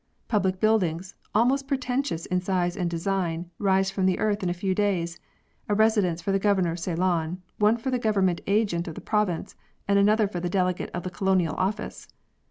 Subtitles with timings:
[0.27, 4.73] Public buildings, almost pretentious in size and design, rise from the earth in a few
[4.73, 5.19] days
[5.69, 9.55] a residence for the Governor of Ceylon; one for the Government agent of the province;
[9.87, 12.07] and another for the delegate of the Colonial Office.